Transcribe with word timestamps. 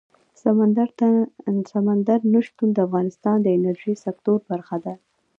سمندر 1.73 2.19
نه 2.33 2.39
شتون 2.47 2.69
د 2.73 2.77
افغانستان 2.87 3.37
د 3.41 3.47
انرژۍ 3.57 3.93
سکتور 4.05 4.37
برخه 4.51 4.77
ده. 4.85 4.93